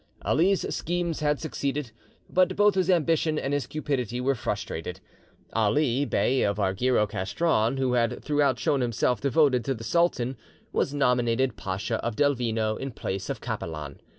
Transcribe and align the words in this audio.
Ali's 0.23 0.65
schemes 0.75 1.19
had 1.19 1.39
succeeded, 1.39 1.91
but 2.27 2.55
both 2.55 2.73
his 2.73 2.89
ambition 2.89 3.37
and 3.37 3.53
his 3.53 3.67
cupidity 3.67 4.19
were 4.19 4.33
frustrated. 4.33 4.99
Ali, 5.53 6.05
Bey 6.05 6.41
of 6.41 6.57
Argyro 6.57 7.05
Castron, 7.07 7.77
who 7.77 7.93
had 7.93 8.23
throughout 8.23 8.57
shown 8.57 8.81
himself 8.81 9.21
devoted 9.21 9.63
to 9.65 9.75
the 9.75 9.83
sultan, 9.83 10.37
was 10.73 10.91
nominated 10.91 11.55
Pacha 11.55 11.97
of 12.03 12.15
Delvino 12.15 12.77
in 12.77 12.89
place 12.89 13.29
of 13.29 13.41
Capelan. 13.41 13.99